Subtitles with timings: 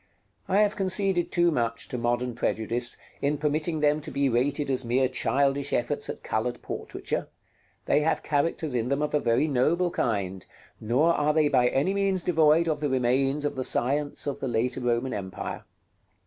[0.47, 4.83] I have conceded too much to modern prejudice, in permitting them to be rated as
[4.83, 7.27] mere childish efforts at colored portraiture:
[7.85, 10.43] they have characters in them of a very noble kind;
[10.79, 14.47] nor are they by any means devoid of the remains of the science of the
[14.47, 15.65] later Roman empire.